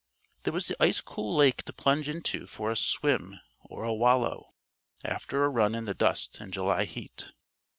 [0.41, 4.55] There was the ice cool lake to plunge into for a swim or a wallow,
[5.03, 7.33] after a run in the dust and July heat.